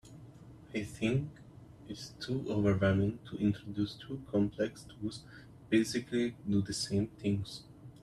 I 0.73 0.81
think 0.83 1.29
it’s 1.87 2.15
too 2.19 2.43
overwhelming 2.49 3.19
to 3.29 3.37
introduce 3.37 3.93
two 3.93 4.19
complex 4.31 4.83
tools 4.85 5.19
that 5.29 5.69
basically 5.69 6.31
do 6.49 6.63
the 6.63 6.73
same 6.73 7.05
things. 7.05 7.61